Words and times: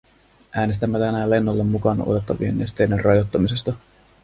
Äänestämme 0.55 0.99
tänään 0.99 1.29
lennolle 1.29 1.63
mukaan 1.63 2.07
otettavien 2.07 2.57
nesteiden 2.57 3.03
rajoittamisesta. 3.05 3.73